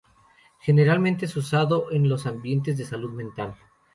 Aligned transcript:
Generalmente 0.59 1.25
es 1.27 1.37
usado 1.37 1.91
en 1.91 2.09
los 2.09 2.25
ambientes 2.25 2.75
de 2.75 2.85
salud 2.87 3.11
mental. 3.13 3.55